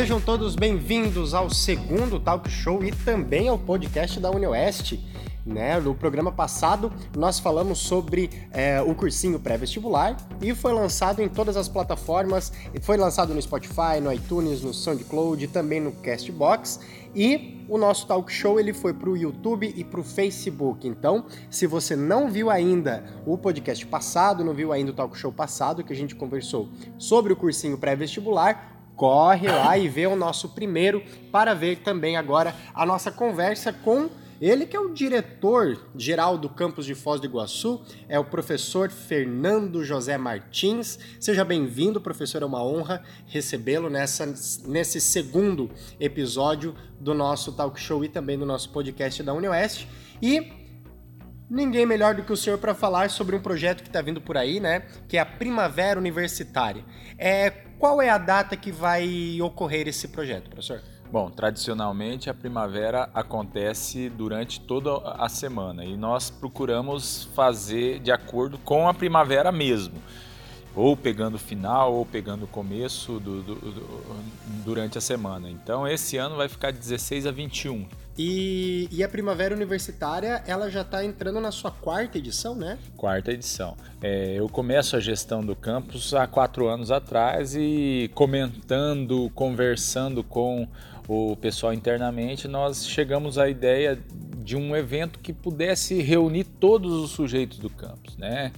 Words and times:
Sejam 0.00 0.18
todos 0.18 0.56
bem-vindos 0.56 1.34
ao 1.34 1.50
segundo 1.50 2.18
Talk 2.18 2.48
Show 2.48 2.82
e 2.82 2.90
também 2.90 3.50
ao 3.50 3.58
podcast 3.58 4.18
da 4.18 4.30
UniOeste. 4.30 4.98
Né? 5.44 5.78
No 5.78 5.94
programa 5.94 6.32
passado, 6.32 6.90
nós 7.14 7.38
falamos 7.38 7.80
sobre 7.80 8.30
é, 8.50 8.80
o 8.80 8.94
cursinho 8.94 9.38
pré-vestibular 9.38 10.16
e 10.40 10.54
foi 10.54 10.72
lançado 10.72 11.20
em 11.20 11.28
todas 11.28 11.54
as 11.54 11.68
plataformas. 11.68 12.50
Foi 12.80 12.96
lançado 12.96 13.34
no 13.34 13.42
Spotify, 13.42 14.00
no 14.02 14.10
iTunes, 14.10 14.62
no 14.62 14.72
SoundCloud, 14.72 15.46
também 15.48 15.82
no 15.82 15.92
Castbox. 15.92 16.80
E 17.14 17.62
o 17.68 17.76
nosso 17.76 18.06
talk 18.06 18.32
show 18.32 18.58
ele 18.58 18.72
foi 18.72 18.94
para 18.94 19.10
o 19.10 19.16
YouTube 19.18 19.70
e 19.76 19.84
para 19.84 20.00
o 20.00 20.02
Facebook. 20.02 20.88
Então, 20.88 21.26
se 21.50 21.66
você 21.66 21.94
não 21.94 22.30
viu 22.30 22.48
ainda 22.48 23.04
o 23.26 23.36
podcast 23.36 23.84
passado, 23.84 24.42
não 24.42 24.54
viu 24.54 24.72
ainda 24.72 24.92
o 24.92 24.94
talk 24.94 25.14
show 25.18 25.30
passado 25.30 25.84
que 25.84 25.92
a 25.92 25.96
gente 25.96 26.14
conversou 26.14 26.70
sobre 26.96 27.34
o 27.34 27.36
cursinho 27.36 27.76
pré-vestibular, 27.76 28.79
corre 29.00 29.48
lá 29.48 29.78
e 29.78 29.88
vê 29.88 30.06
o 30.06 30.14
nosso 30.14 30.50
primeiro 30.50 31.02
para 31.32 31.54
ver 31.54 31.78
também 31.78 32.18
agora 32.18 32.54
a 32.74 32.84
nossa 32.84 33.10
conversa 33.10 33.72
com 33.72 34.10
ele 34.38 34.66
que 34.66 34.76
é 34.76 34.80
o 34.80 34.92
diretor 34.92 35.86
geral 35.96 36.36
do 36.36 36.50
campus 36.50 36.84
de 36.84 36.94
Foz 36.94 37.18
do 37.18 37.26
Iguaçu, 37.26 37.80
é 38.10 38.18
o 38.18 38.24
professor 38.26 38.90
Fernando 38.90 39.82
José 39.82 40.18
Martins. 40.18 40.98
Seja 41.18 41.46
bem-vindo, 41.46 41.98
professor, 41.98 42.42
é 42.42 42.44
uma 42.44 42.62
honra 42.62 43.02
recebê-lo 43.26 43.88
nessa, 43.88 44.26
nesse 44.66 45.00
segundo 45.00 45.70
episódio 45.98 46.74
do 47.00 47.14
nosso 47.14 47.52
talk 47.52 47.80
show 47.80 48.04
e 48.04 48.08
também 48.08 48.38
do 48.38 48.44
nosso 48.44 48.68
podcast 48.68 49.22
da 49.22 49.32
UniOeste. 49.32 49.88
E 50.20 50.52
ninguém 51.48 51.86
melhor 51.86 52.14
do 52.14 52.22
que 52.22 52.32
o 52.32 52.36
senhor 52.36 52.58
para 52.58 52.74
falar 52.74 53.08
sobre 53.08 53.34
um 53.34 53.40
projeto 53.40 53.82
que 53.82 53.88
está 53.88 54.02
vindo 54.02 54.20
por 54.20 54.36
aí, 54.36 54.60
né? 54.60 54.84
Que 55.08 55.16
é 55.16 55.20
a 55.20 55.26
Primavera 55.26 55.98
Universitária. 55.98 56.84
É, 57.18 57.69
qual 57.80 58.02
é 58.02 58.10
a 58.10 58.18
data 58.18 58.54
que 58.58 58.70
vai 58.70 59.40
ocorrer 59.40 59.88
esse 59.88 60.06
projeto, 60.06 60.50
professor? 60.50 60.82
Bom, 61.10 61.30
tradicionalmente 61.30 62.28
a 62.28 62.34
primavera 62.34 63.08
acontece 63.14 64.10
durante 64.10 64.60
toda 64.60 64.98
a 65.14 65.28
semana 65.30 65.82
e 65.84 65.96
nós 65.96 66.28
procuramos 66.28 67.24
fazer 67.34 67.98
de 67.98 68.12
acordo 68.12 68.58
com 68.58 68.86
a 68.86 68.92
primavera 68.92 69.50
mesmo 69.50 69.94
ou 70.76 70.96
pegando 70.96 71.34
o 71.34 71.38
final 71.38 71.94
ou 71.94 72.06
pegando 72.06 72.44
o 72.44 72.48
começo 72.48 73.18
do, 73.18 73.42
do, 73.42 73.54
do, 73.54 74.24
durante 74.64 74.98
a 74.98 75.00
semana. 75.00 75.50
Então 75.50 75.88
esse 75.88 76.16
ano 76.16 76.36
vai 76.36 76.48
ficar 76.48 76.70
de 76.70 76.78
16 76.78 77.26
a 77.26 77.32
21. 77.32 77.88
E, 78.22 78.86
e 78.92 79.02
a 79.02 79.08
Primavera 79.08 79.54
Universitária, 79.54 80.42
ela 80.46 80.70
já 80.70 80.82
está 80.82 81.02
entrando 81.02 81.40
na 81.40 81.50
sua 81.50 81.70
quarta 81.70 82.18
edição, 82.18 82.54
né? 82.54 82.76
Quarta 82.94 83.32
edição. 83.32 83.74
É, 84.02 84.34
eu 84.34 84.46
começo 84.46 84.94
a 84.94 85.00
gestão 85.00 85.42
do 85.42 85.56
campus 85.56 86.12
há 86.12 86.26
quatro 86.26 86.68
anos 86.68 86.90
atrás 86.90 87.54
e 87.56 88.10
comentando, 88.14 89.30
conversando 89.34 90.22
com 90.22 90.68
o 91.08 91.34
pessoal 91.34 91.72
internamente, 91.72 92.46
nós 92.46 92.86
chegamos 92.86 93.38
à 93.38 93.48
ideia 93.48 93.98
de 94.42 94.56
um 94.56 94.74
evento 94.74 95.18
que 95.18 95.32
pudesse 95.32 96.00
reunir 96.00 96.44
todos 96.44 96.92
os 96.92 97.10
sujeitos 97.10 97.58
do 97.58 97.70
campus, 97.70 98.16
né? 98.16 98.52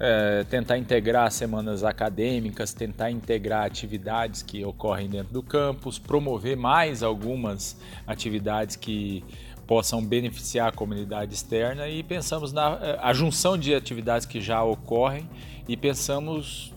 É, 0.00 0.44
tentar 0.44 0.78
integrar 0.78 1.30
semanas 1.30 1.84
acadêmicas, 1.84 2.74
tentar 2.74 3.10
integrar 3.10 3.64
atividades 3.64 4.42
que 4.42 4.64
ocorrem 4.64 5.08
dentro 5.08 5.32
do 5.32 5.42
campus, 5.42 5.98
promover 5.98 6.56
mais 6.56 7.02
algumas 7.02 7.76
atividades 8.06 8.74
que 8.76 9.22
possam 9.66 10.04
beneficiar 10.04 10.68
a 10.68 10.72
comunidade 10.72 11.34
externa 11.34 11.88
e 11.88 12.02
pensamos 12.02 12.52
na 12.52 12.78
é, 12.82 12.98
a 13.00 13.12
junção 13.12 13.56
de 13.56 13.74
atividades 13.74 14.26
que 14.26 14.40
já 14.40 14.62
ocorrem 14.62 15.28
e 15.68 15.76
pensamos 15.76 16.72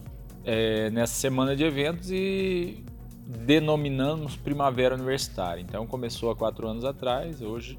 é, 0.45 0.89
nessa 0.91 1.13
semana 1.13 1.55
de 1.55 1.63
eventos 1.63 2.09
e 2.11 2.83
denominamos 3.27 4.37
Primavera 4.37 4.95
Universitária. 4.95 5.61
Então 5.61 5.85
começou 5.85 6.31
há 6.31 6.35
quatro 6.35 6.67
anos 6.67 6.85
atrás, 6.85 7.41
hoje 7.41 7.77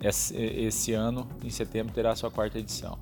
esse 0.00 0.92
ano, 0.92 1.28
em 1.42 1.50
setembro, 1.50 1.92
terá 1.92 2.14
sua 2.14 2.30
quarta 2.30 2.58
edição. 2.58 2.98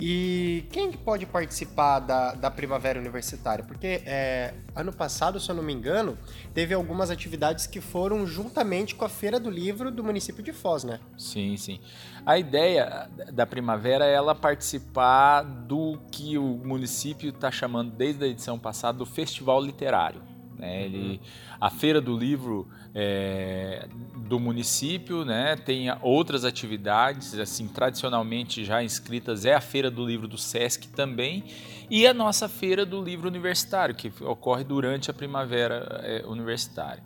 E 0.00 0.64
quem 0.72 0.90
pode 0.90 1.26
participar 1.26 2.00
da, 2.00 2.34
da 2.34 2.50
Primavera 2.50 2.98
Universitária? 2.98 3.64
Porque 3.64 4.02
é, 4.04 4.54
ano 4.74 4.92
passado, 4.92 5.38
se 5.38 5.48
eu 5.48 5.54
não 5.54 5.62
me 5.62 5.72
engano, 5.72 6.18
teve 6.52 6.74
algumas 6.74 7.10
atividades 7.10 7.66
que 7.66 7.80
foram 7.80 8.26
juntamente 8.26 8.94
com 8.94 9.04
a 9.04 9.08
Feira 9.08 9.38
do 9.38 9.48
Livro 9.48 9.90
do 9.90 10.02
município 10.02 10.42
de 10.42 10.52
Foz, 10.52 10.82
né? 10.82 10.98
Sim, 11.16 11.56
sim. 11.56 11.80
A 12.26 12.36
ideia 12.36 13.08
da 13.32 13.46
Primavera 13.46 14.04
é 14.04 14.12
ela 14.12 14.34
participar 14.34 15.42
do 15.42 16.00
que 16.10 16.36
o 16.36 16.60
município 16.64 17.30
está 17.30 17.50
chamando 17.50 17.92
desde 17.92 18.24
a 18.24 18.26
edição 18.26 18.58
passada 18.58 18.98
do 18.98 19.06
Festival 19.06 19.60
Literário. 19.60 20.31
Né? 20.62 20.84
Ele, 20.84 21.20
a 21.60 21.68
Feira 21.68 22.00
do 22.00 22.16
Livro 22.16 22.68
é, 22.94 23.88
do 24.28 24.38
município 24.38 25.24
né? 25.24 25.56
tem 25.56 25.88
outras 26.00 26.44
atividades, 26.44 27.36
assim 27.36 27.66
tradicionalmente 27.66 28.64
já 28.64 28.80
inscritas, 28.80 29.44
é 29.44 29.54
a 29.54 29.60
Feira 29.60 29.90
do 29.90 30.06
Livro 30.06 30.28
do 30.28 30.38
SESC 30.38 30.86
também, 30.86 31.42
e 31.90 32.06
a 32.06 32.14
nossa 32.14 32.48
Feira 32.48 32.86
do 32.86 33.02
Livro 33.02 33.26
Universitário, 33.26 33.92
que 33.92 34.12
ocorre 34.20 34.62
durante 34.62 35.10
a 35.10 35.14
primavera 35.14 36.00
é, 36.04 36.24
universitária. 36.26 37.02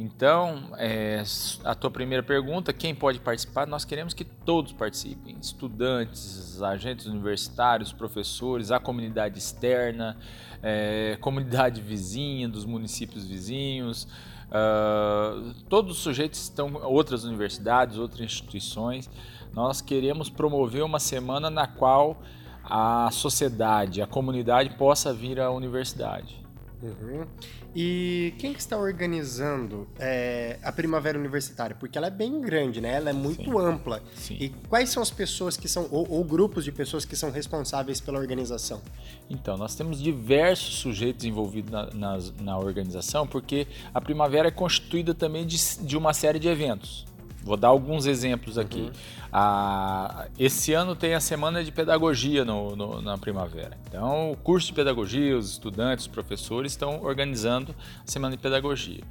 Então, 0.00 0.70
é, 0.76 1.24
a 1.64 1.74
tua 1.74 1.90
primeira 1.90 2.22
pergunta, 2.22 2.72
quem 2.72 2.94
pode 2.94 3.18
participar? 3.18 3.66
Nós 3.66 3.84
queremos 3.84 4.14
que 4.14 4.22
todos 4.22 4.72
participem: 4.72 5.36
estudantes, 5.42 6.62
agentes 6.62 7.06
universitários, 7.06 7.92
professores, 7.92 8.70
a 8.70 8.78
comunidade 8.78 9.36
externa, 9.40 10.16
é, 10.62 11.18
comunidade 11.20 11.80
vizinha 11.80 12.48
dos 12.48 12.64
municípios 12.64 13.24
vizinhos. 13.24 14.06
Uh, 14.48 15.52
todos 15.68 15.96
os 15.96 16.02
sujeitos 16.02 16.40
estão, 16.40 16.72
outras 16.84 17.24
universidades, 17.24 17.98
outras 17.98 18.20
instituições. 18.20 19.10
Nós 19.52 19.80
queremos 19.80 20.30
promover 20.30 20.84
uma 20.84 21.00
semana 21.00 21.50
na 21.50 21.66
qual 21.66 22.22
a 22.62 23.10
sociedade, 23.10 24.00
a 24.00 24.06
comunidade 24.06 24.70
possa 24.76 25.12
vir 25.12 25.40
à 25.40 25.50
universidade. 25.50 26.47
Uhum. 26.82 27.26
E 27.74 28.34
quem 28.38 28.52
que 28.52 28.60
está 28.60 28.78
organizando 28.78 29.88
é, 29.98 30.58
a 30.62 30.70
Primavera 30.70 31.18
Universitária? 31.18 31.76
Porque 31.78 31.98
ela 31.98 32.06
é 32.06 32.10
bem 32.10 32.40
grande, 32.40 32.80
né? 32.80 32.94
Ela 32.94 33.10
é 33.10 33.12
muito 33.12 33.44
Sim. 33.44 33.58
ampla. 33.58 34.02
Sim. 34.14 34.36
E 34.40 34.48
quais 34.68 34.90
são 34.90 35.02
as 35.02 35.10
pessoas 35.10 35.56
que 35.56 35.68
são, 35.68 35.88
ou, 35.90 36.08
ou, 36.08 36.24
grupos 36.24 36.64
de 36.64 36.72
pessoas 36.72 37.04
que 37.04 37.16
são 37.16 37.30
responsáveis 37.30 38.00
pela 38.00 38.18
organização? 38.18 38.80
Então, 39.28 39.56
nós 39.56 39.74
temos 39.74 40.00
diversos 40.00 40.76
sujeitos 40.76 41.24
envolvidos 41.24 41.70
na, 41.70 41.90
na, 41.92 42.18
na 42.40 42.58
organização, 42.58 43.26
porque 43.26 43.66
a 43.92 44.00
Primavera 44.00 44.48
é 44.48 44.52
constituída 44.52 45.14
também 45.14 45.46
de, 45.46 45.58
de 45.80 45.96
uma 45.96 46.14
série 46.14 46.38
de 46.38 46.48
eventos. 46.48 47.06
Vou 47.42 47.56
dar 47.56 47.68
alguns 47.68 48.06
exemplos 48.06 48.58
aqui. 48.58 48.80
Uhum. 48.80 48.90
Ah, 49.32 50.26
esse 50.38 50.72
ano 50.72 50.96
tem 50.96 51.14
a 51.14 51.20
semana 51.20 51.62
de 51.62 51.70
pedagogia 51.70 52.44
no, 52.44 52.74
no, 52.74 53.00
na 53.00 53.16
primavera. 53.16 53.76
Então, 53.88 54.32
o 54.32 54.36
curso 54.36 54.68
de 54.68 54.72
pedagogia, 54.74 55.36
os 55.36 55.52
estudantes, 55.52 56.06
os 56.06 56.12
professores 56.12 56.72
estão 56.72 57.02
organizando 57.02 57.74
a 58.06 58.10
semana 58.10 58.36
de 58.36 58.42
pedagogia. 58.42 59.02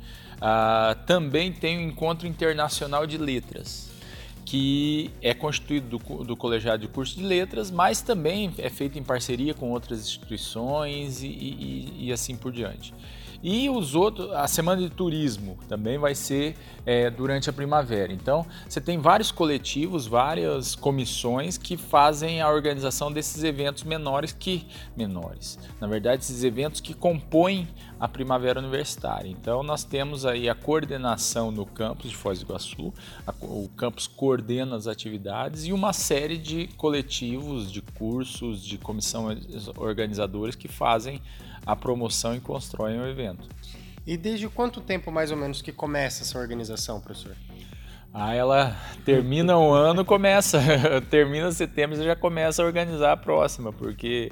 Ah, 0.41 0.95
também 1.05 1.51
tem 1.51 1.77
o 1.77 1.81
Encontro 1.81 2.27
Internacional 2.27 3.07
de 3.07 3.17
Letras, 3.17 3.91
que 4.45 5.11
é 5.21 5.33
constituído 5.33 5.97
do, 5.97 6.23
do 6.23 6.35
colegiado 6.35 6.81
de 6.81 6.87
curso 6.87 7.15
de 7.15 7.23
letras, 7.23 7.69
mas 7.69 8.01
também 8.01 8.53
é 8.57 8.69
feito 8.69 8.97
em 8.97 9.03
parceria 9.03 9.53
com 9.53 9.71
outras 9.71 9.99
instituições 9.99 11.21
e, 11.21 11.27
e, 11.27 12.07
e 12.07 12.13
assim 12.13 12.35
por 12.35 12.51
diante. 12.51 12.93
E 13.41 13.69
os 13.69 13.95
outros, 13.95 14.31
a 14.31 14.47
semana 14.47 14.81
de 14.81 14.89
turismo 14.89 15.57
também 15.67 15.97
vai 15.97 16.15
ser 16.15 16.55
é, 16.85 17.09
durante 17.09 17.49
a 17.49 17.53
primavera. 17.53 18.11
Então, 18.11 18.45
você 18.67 18.81
tem 18.81 18.97
vários 18.97 19.31
coletivos, 19.31 20.07
várias 20.07 20.75
comissões 20.75 21.57
que 21.57 21.77
fazem 21.77 22.41
a 22.41 22.49
organização 22.49 23.11
desses 23.11 23.43
eventos 23.43 23.83
menores 23.83 24.31
que 24.31 24.67
menores. 24.95 25.59
Na 25.79 25.87
verdade, 25.87 26.23
esses 26.23 26.43
eventos 26.43 26.81
que 26.81 26.93
compõem 26.93 27.67
a 27.99 28.07
primavera 28.07 28.59
universitária. 28.59 29.29
Então, 29.29 29.63
nós 29.63 29.83
temos 29.83 30.25
aí 30.25 30.49
a 30.49 30.55
coordenação 30.55 31.51
no 31.51 31.65
campus 31.65 32.11
de 32.11 32.15
Foz 32.15 32.39
do 32.39 32.45
Iguaçu, 32.45 32.93
a, 33.25 33.33
o 33.41 33.69
campus 33.75 34.07
coordena 34.07 34.75
as 34.75 34.87
atividades 34.87 35.65
e 35.65 35.73
uma 35.73 35.93
série 35.93 36.37
de 36.37 36.67
coletivos, 36.77 37.71
de 37.71 37.81
cursos, 37.81 38.63
de 38.63 38.77
comissão 38.77 39.27
organizadores 39.77 40.55
que 40.55 40.67
fazem 40.67 41.21
a 41.65 41.75
promoção 41.75 42.35
e 42.35 42.39
constroem 42.39 42.99
o 42.99 43.07
evento. 43.07 43.47
E 44.05 44.15
desde 44.15 44.47
quanto 44.47 44.79
tempo 44.79 45.11
mais 45.11 45.31
ou 45.31 45.37
menos 45.37 45.61
que 45.61 45.71
começa 45.71 46.23
essa 46.23 46.39
organização, 46.39 47.01
professor? 47.01 47.35
Ah, 48.13 48.33
ela 48.33 48.75
termina 49.05 49.57
o 49.57 49.71
ano, 49.71 50.03
começa, 50.03 50.59
termina 51.09 51.51
setembro, 51.51 51.95
você 51.95 52.03
já 52.03 52.15
começa 52.15 52.63
a 52.63 52.65
organizar 52.65 53.11
a 53.11 53.17
próxima, 53.17 53.71
porque 53.71 54.31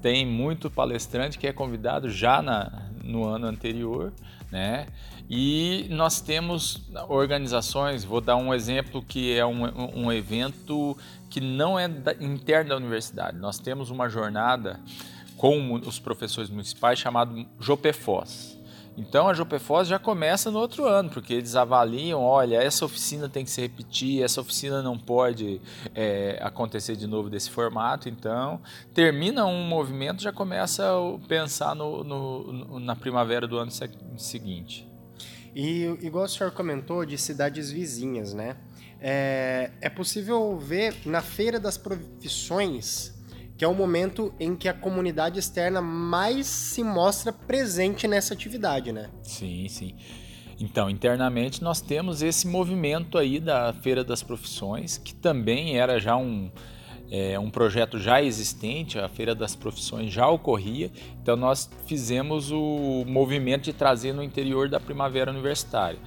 tem 0.00 0.24
muito 0.24 0.70
palestrante 0.70 1.38
que 1.38 1.46
é 1.46 1.52
convidado 1.52 2.08
já 2.08 2.40
na, 2.40 2.88
no 3.02 3.24
ano 3.24 3.46
anterior, 3.46 4.12
né? 4.50 4.86
E 5.28 5.86
nós 5.90 6.20
temos 6.20 6.90
organizações, 7.08 8.04
vou 8.04 8.20
dar 8.20 8.36
um 8.36 8.52
exemplo 8.52 9.02
que 9.02 9.36
é 9.36 9.44
um, 9.44 10.04
um 10.04 10.12
evento 10.12 10.96
que 11.30 11.40
não 11.40 11.78
é 11.78 11.88
da, 11.88 12.12
interno 12.14 12.70
da 12.70 12.76
universidade. 12.76 13.38
Nós 13.38 13.58
temos 13.58 13.88
uma 13.88 14.08
jornada 14.08 14.78
com 15.36 15.74
os 15.74 15.98
professores 15.98 16.50
municipais 16.50 16.98
chamado 16.98 17.46
Jopefós. 17.58 18.58
Então 18.96 19.26
a 19.26 19.32
Jopefos 19.32 19.88
já 19.88 19.98
começa 19.98 20.50
no 20.50 20.58
outro 20.58 20.86
ano, 20.86 21.08
porque 21.08 21.32
eles 21.32 21.56
avaliam, 21.56 22.20
olha, 22.20 22.62
essa 22.62 22.84
oficina 22.84 23.28
tem 23.28 23.44
que 23.44 23.50
se 23.50 23.60
repetir, 23.60 24.22
essa 24.22 24.40
oficina 24.40 24.82
não 24.82 24.98
pode 24.98 25.60
é, 25.94 26.38
acontecer 26.42 26.94
de 26.96 27.06
novo 27.06 27.30
desse 27.30 27.50
formato. 27.50 28.08
Então 28.08 28.60
termina 28.92 29.46
um 29.46 29.64
movimento, 29.66 30.22
já 30.22 30.32
começa 30.32 30.84
a 30.84 31.26
pensar 31.26 31.74
no, 31.74 32.04
no, 32.04 32.80
na 32.80 32.94
primavera 32.94 33.46
do 33.46 33.58
ano 33.58 33.70
seguinte. 34.18 34.88
E 35.54 35.84
igual 36.02 36.24
o 36.24 36.28
senhor 36.28 36.50
comentou 36.52 37.04
de 37.04 37.16
cidades 37.16 37.70
vizinhas, 37.70 38.32
né? 38.32 38.56
É, 39.00 39.70
é 39.80 39.90
possível 39.90 40.56
ver 40.58 40.94
na 41.04 41.20
Feira 41.20 41.58
das 41.58 41.76
Profissões 41.76 43.21
que 43.62 43.64
é 43.64 43.68
o 43.68 43.74
momento 43.76 44.34
em 44.40 44.56
que 44.56 44.68
a 44.68 44.74
comunidade 44.74 45.38
externa 45.38 45.80
mais 45.80 46.48
se 46.48 46.82
mostra 46.82 47.32
presente 47.32 48.08
nessa 48.08 48.34
atividade, 48.34 48.90
né? 48.90 49.08
Sim, 49.22 49.68
sim. 49.68 49.94
Então, 50.58 50.90
internamente 50.90 51.62
nós 51.62 51.80
temos 51.80 52.22
esse 52.22 52.48
movimento 52.48 53.16
aí 53.16 53.38
da 53.38 53.72
Feira 53.72 54.02
das 54.02 54.20
Profissões, 54.20 54.98
que 54.98 55.14
também 55.14 55.78
era 55.78 56.00
já 56.00 56.16
um, 56.16 56.50
é, 57.08 57.38
um 57.38 57.50
projeto 57.50 58.00
já 58.00 58.20
existente, 58.20 58.98
a 58.98 59.08
Feira 59.08 59.32
das 59.32 59.54
Profissões 59.54 60.12
já 60.12 60.26
ocorria, 60.26 60.90
então 61.22 61.36
nós 61.36 61.70
fizemos 61.86 62.50
o 62.50 63.04
movimento 63.06 63.62
de 63.62 63.72
trazer 63.72 64.12
no 64.12 64.24
interior 64.24 64.68
da 64.68 64.80
Primavera 64.80 65.30
Universitária. 65.30 66.00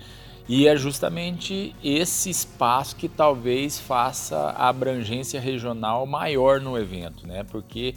E 0.48 0.68
é 0.68 0.76
justamente 0.78 1.76
esse 1.84 2.30
espaço 2.30 2.96
que 2.96 3.10
talvez 3.10 3.80
faça 3.80 4.38
a 4.38 4.70
abrangência 4.70 5.42
regional 5.42 6.06
maior 6.06 6.62
no 6.62 6.78
evento, 6.78 7.26
né? 7.26 7.44
Porque 7.44 7.96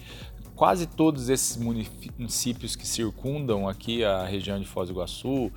quase 0.56 0.86
todos 0.86 1.28
esses 1.28 1.56
municípios 1.56 2.74
que 2.74 2.86
circundam 2.86 3.68
aqui 3.68 4.02
a 4.02 4.24
região 4.24 4.58
de 4.58 4.64
Foz 4.66 4.88
do 4.88 4.94
Iguaçu, 4.94 5.52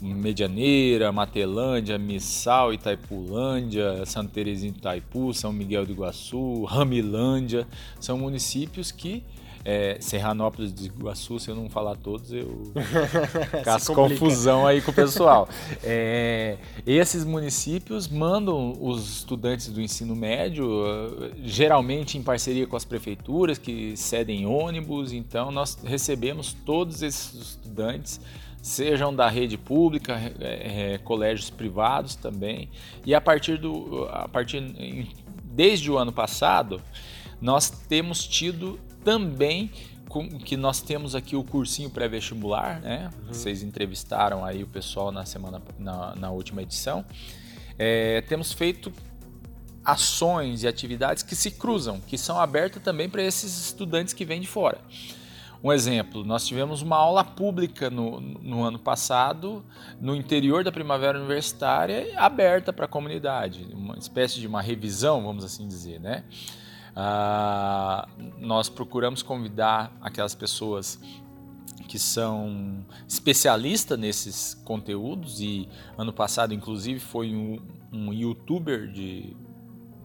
Medianeira, 0.00 1.12
Matelândia, 1.12 1.98
Missal, 1.98 2.72
Itaipulândia, 2.72 4.04
Santa 4.06 4.30
Terezinha 4.32 4.72
do 4.72 4.78
Itaipu, 4.78 5.34
São 5.34 5.52
Miguel 5.52 5.84
do 5.84 5.92
Iguaçu, 5.92 6.64
Ramilândia, 6.64 7.68
são 8.00 8.16
municípios 8.16 8.90
que 8.90 9.22
é, 9.64 9.98
Serranópolis 10.00 10.72
de 10.72 10.86
Iguaçu, 10.86 11.38
se 11.38 11.50
eu 11.50 11.54
não 11.54 11.68
falar 11.68 11.96
todos, 11.96 12.32
eu 12.32 12.72
faço 13.64 13.92
confusão 13.94 14.66
aí 14.66 14.80
com 14.80 14.90
o 14.90 14.94
pessoal. 14.94 15.48
É, 15.82 16.56
esses 16.86 17.24
municípios 17.24 18.08
mandam 18.08 18.76
os 18.80 19.18
estudantes 19.18 19.68
do 19.68 19.80
ensino 19.80 20.16
médio, 20.16 20.68
geralmente 21.44 22.16
em 22.16 22.22
parceria 22.22 22.66
com 22.66 22.76
as 22.76 22.84
prefeituras 22.84 23.58
que 23.58 23.96
cedem 23.96 24.46
ônibus, 24.46 25.12
então 25.12 25.50
nós 25.50 25.78
recebemos 25.84 26.52
todos 26.64 27.02
esses 27.02 27.34
estudantes 27.34 28.20
sejam 28.62 29.14
da 29.14 29.28
rede 29.28 29.56
pública, 29.56 30.20
é, 30.38 30.94
é, 30.94 30.98
colégios 30.98 31.50
privados 31.50 32.14
também. 32.14 32.68
E 33.04 33.14
a 33.14 33.20
partir 33.20 33.56
do, 33.56 34.06
a 34.10 34.28
partir 34.28 34.60
desde 35.44 35.90
o 35.90 35.96
ano 35.96 36.12
passado, 36.12 36.80
nós 37.40 37.70
temos 37.70 38.26
tido 38.26 38.78
também 39.04 39.70
que 40.44 40.56
nós 40.56 40.80
temos 40.80 41.14
aqui 41.14 41.36
o 41.36 41.44
cursinho 41.44 41.88
pré-vestibular, 41.88 42.80
né? 42.80 43.10
Uhum. 43.14 43.32
Vocês 43.32 43.62
entrevistaram 43.62 44.44
aí 44.44 44.62
o 44.62 44.66
pessoal 44.66 45.12
na 45.12 45.24
semana 45.24 45.62
na, 45.78 46.16
na 46.16 46.30
última 46.30 46.62
edição. 46.62 47.04
É, 47.78 48.20
temos 48.22 48.52
feito 48.52 48.92
ações 49.84 50.62
e 50.64 50.68
atividades 50.68 51.22
que 51.22 51.36
se 51.36 51.52
cruzam, 51.52 52.00
que 52.00 52.18
são 52.18 52.38
abertas 52.38 52.82
também 52.82 53.08
para 53.08 53.22
esses 53.22 53.66
estudantes 53.66 54.12
que 54.12 54.24
vêm 54.24 54.40
de 54.40 54.48
fora. 54.48 54.78
Um 55.62 55.70
exemplo, 55.70 56.24
nós 56.24 56.46
tivemos 56.46 56.80
uma 56.80 56.96
aula 56.96 57.22
pública 57.22 57.90
no, 57.90 58.18
no 58.18 58.62
ano 58.62 58.78
passado, 58.78 59.62
no 60.00 60.16
interior 60.16 60.64
da 60.64 60.72
Primavera 60.72 61.18
Universitária, 61.18 62.12
aberta 62.16 62.72
para 62.72 62.86
a 62.86 62.88
comunidade, 62.88 63.68
uma 63.72 63.96
espécie 63.98 64.40
de 64.40 64.46
uma 64.46 64.62
revisão, 64.62 65.22
vamos 65.22 65.44
assim 65.44 65.68
dizer, 65.68 66.00
né? 66.00 66.24
Uh, 66.90 68.06
nós 68.38 68.68
procuramos 68.68 69.22
convidar 69.22 69.92
aquelas 70.00 70.34
pessoas 70.34 71.00
que 71.88 71.98
são 71.98 72.84
especialistas 73.08 73.98
nesses 73.98 74.54
conteúdos 74.64 75.40
e 75.40 75.68
ano 75.98 76.12
passado 76.12 76.54
inclusive 76.54 77.00
foi 77.00 77.34
um, 77.34 77.58
um 77.92 78.12
youtuber 78.12 78.90
de, 78.90 79.36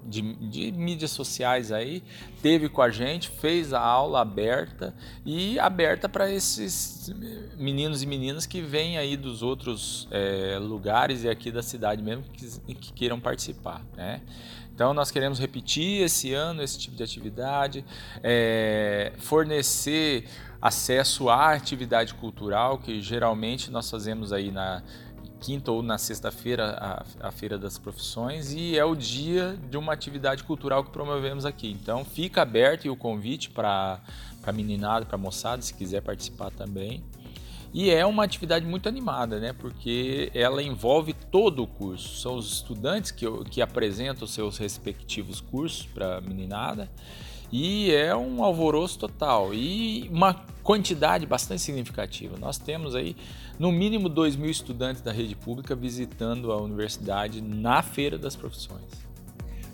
de, 0.06 0.22
de, 0.22 0.72
mídias 0.72 1.12
sociais 1.12 1.72
aí 1.72 2.04
teve 2.42 2.70
com 2.70 2.82
a 2.82 2.90
gente 2.90 3.30
fez 3.30 3.74
a 3.74 3.80
aula 3.80 4.22
aberta 4.22 4.94
e 5.26 5.58
aberta 5.60 6.08
para 6.08 6.32
esses 6.32 7.14
meninos 7.58 8.04
e 8.04 8.06
meninas 8.06 8.46
que 8.46 8.62
vêm 8.62 8.98
aí 8.98 9.18
dos 9.18 9.42
outros 9.42 10.08
é, 10.12 10.58
lugares 10.60 11.24
e 11.24 11.30
aqui 11.30 11.52
da 11.52 11.64
cidade 11.64 12.02
mesmo 12.02 12.24
que, 12.24 12.76
que 12.76 12.94
queiram 12.94 13.20
participar 13.20 13.82
né? 13.96 14.22
Então, 14.76 14.94
nós 14.94 15.10
queremos 15.10 15.40
repetir 15.40 16.04
esse 16.04 16.34
ano 16.34 16.62
esse 16.62 16.78
tipo 16.78 16.98
de 16.98 17.04
atividade, 17.04 17.86
é, 18.22 19.14
fornecer 19.20 20.26
acesso 20.62 21.30
à 21.30 21.54
atividade 21.54 22.14
cultural, 22.16 22.78
que 22.80 23.02
geralmente 23.02 23.72
nós 23.72 23.90
fazemos 23.90 24.34
aí 24.34 24.52
na 24.52 24.84
quinta 25.46 25.72
ou 25.72 25.84
na 25.84 26.00
sexta-feira, 26.00 26.72
a, 26.72 27.28
a, 27.28 27.32
Feira 27.32 27.56
das 27.56 27.78
Profissões, 27.78 28.52
e 28.52 28.76
é 28.76 28.84
o 28.84 28.96
dia 28.96 29.56
de 29.70 29.78
uma 29.78 29.94
atividade 29.94 30.44
cultural 30.44 30.84
que 30.84 30.90
promovemos 30.90 31.46
aqui. 31.46 31.70
Então, 31.70 32.04
fica 32.04 32.42
aberto 32.42 32.92
o 32.92 32.96
convite 32.96 33.52
para 33.52 34.00
a 34.44 34.52
meninada, 34.52 35.06
para 35.06 35.18
a 35.18 35.20
moçada, 35.20 35.62
se 35.62 35.72
quiser 35.72 36.02
participar 36.02 36.50
também. 36.50 37.04
E 37.72 37.92
é 37.92 38.04
uma 38.08 38.24
atividade 38.24 38.66
muito 38.66 38.90
animada, 38.90 39.40
né? 39.40 39.54
Porque 39.54 40.32
ela 40.34 40.64
envolve 40.64 41.14
todo 41.14 41.62
o 41.62 41.68
curso. 41.68 42.20
São 42.22 42.38
os 42.38 42.52
estudantes 42.52 43.12
que, 43.12 43.28
que 43.52 43.62
apresentam 43.62 44.28
seus 44.28 44.58
respectivos 44.58 45.42
cursos 45.42 45.86
para 45.86 46.18
a 46.18 46.22
meninada. 46.22 46.90
E 47.52 47.92
é 47.92 48.16
um 48.16 48.44
alvoroço 48.44 49.00
total 49.00 49.54
e 49.54 50.10
uma 50.12 50.46
quantidade 50.64 51.26
bastante 51.26 51.62
significativa. 51.62 52.38
Nós 52.40 52.58
temos 52.58 52.96
aí 52.96 53.16
no 53.60 53.72
mínimo 53.72 54.10
2 54.10 54.36
mil 54.36 54.50
estudantes 54.50 55.02
da 55.02 55.12
rede 55.12 55.36
pública 55.36 55.76
visitando 55.76 56.52
a 56.52 56.58
universidade 56.58 57.42
na 57.42 57.82
Feira 57.82 58.18
das 58.18 58.36
Profissões. 58.36 59.06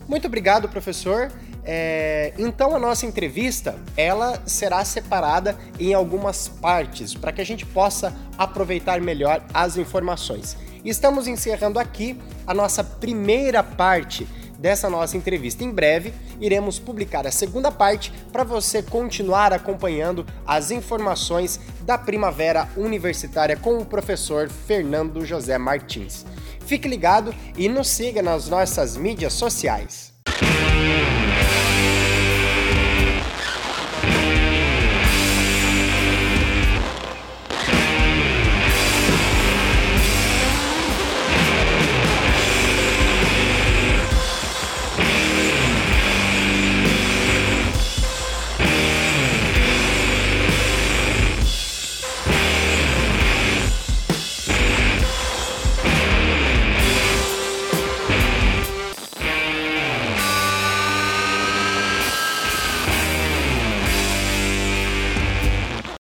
Muito 0.08 0.28
obrigado, 0.28 0.68
professor. 0.68 1.32
É, 1.64 2.34
então 2.38 2.76
a 2.76 2.80
nossa 2.80 3.06
entrevista 3.06 3.80
ela 3.96 4.42
será 4.46 4.84
separada 4.84 5.58
em 5.80 5.94
algumas 5.94 6.48
partes 6.48 7.13
para 7.13 7.32
que 7.32 7.40
a 7.40 7.46
gente 7.46 7.66
possa 7.66 8.13
aproveitar 8.38 9.00
melhor 9.00 9.46
as 9.54 9.78
informações. 9.78 10.58
Estamos 10.84 11.28
encerrando 11.28 11.78
aqui 11.78 12.20
a 12.46 12.54
nossa 12.54 12.84
primeira 12.84 13.63
parte 13.63 14.28
dessa 14.62 14.89
nossa 14.89 15.18
entrevista. 15.18 15.63
Em 15.63 15.72
breve 15.72 16.13
iremos 16.39 16.77
publicar 16.80 17.25
a 17.25 17.32
segunda 17.32 17.72
parte 17.72 18.13
para 18.32 18.44
você 18.44 18.84
continuar 18.84 19.51
acompanhando 19.51 20.25
as 20.46 20.70
informações 20.70 21.60
da 21.82 21.98
Primavera 21.98 22.70
Universitária 22.77 23.58
com 23.58 23.80
o 23.80 23.86
professor 23.86 24.48
Fernando 24.50 25.25
José 25.25 25.58
Martins. 25.58 26.25
Fique 26.65 26.88
ligado 26.88 27.34
e 27.58 27.68
nos 27.68 27.89
siga 27.89 28.22
nas 28.22 28.48
nossas 28.48 28.96
mídias 28.96 29.34
sociais. 29.34 30.13